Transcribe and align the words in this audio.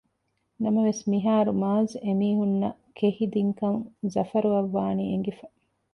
ނަމަވެސް 0.63 1.01
މިހާރު 1.11 1.51
މާޒް 1.63 1.93
އެމީހުންނަށް 2.03 2.79
ކެހި 2.97 3.25
ދިންކަން 3.33 3.79
ޒަފަރުއަށް 4.13 4.71
ވާނީ 4.75 5.03
އެނގިފަ 5.11 5.45